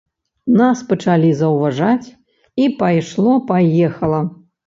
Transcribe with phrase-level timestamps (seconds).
[0.59, 2.07] Нас пачалі заўважаць
[2.63, 4.19] і пайшло-паехала.